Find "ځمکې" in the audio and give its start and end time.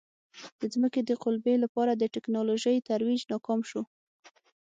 0.73-1.01